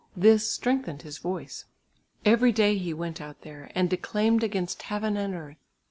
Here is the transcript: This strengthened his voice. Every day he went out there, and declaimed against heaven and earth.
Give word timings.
This 0.17 0.49
strengthened 0.49 1.03
his 1.03 1.19
voice. 1.19 1.65
Every 2.25 2.51
day 2.51 2.75
he 2.75 2.91
went 2.91 3.21
out 3.21 3.41
there, 3.41 3.69
and 3.75 3.87
declaimed 3.87 4.43
against 4.43 4.81
heaven 4.81 5.15
and 5.15 5.35
earth. 5.35 5.57